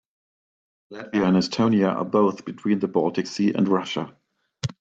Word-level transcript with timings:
Latvia 0.91 1.27
and 1.27 1.37
Estonia 1.37 1.93
are 1.95 2.03
both 2.03 2.43
between 2.43 2.79
the 2.79 2.87
Baltic 2.87 3.27
Sea 3.27 3.53
and 3.53 3.67
Russia. 3.67 4.17